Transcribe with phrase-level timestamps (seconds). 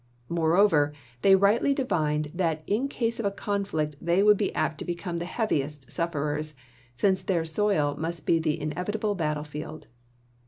[0.29, 4.79] Moreover, they rightly di vined that in case of a conflict they would be apt
[4.79, 6.55] to become the heaviest sufferers,
[6.95, 9.85] since their soil must be the inevitable battlefield.